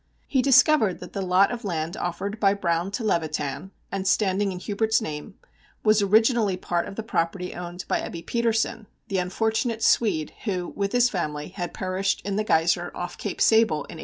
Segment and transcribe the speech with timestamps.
[0.25, 4.57] He discovered that the lot of land offered by Browne to Levitan, and standing in
[4.57, 5.35] Hubert's name,
[5.83, 10.91] was originally part of the property owned by Ebbe Petersen, the unfortunate Swede who, with
[10.91, 13.99] his family, had perished in the Geiser off Cape Sable in 1888.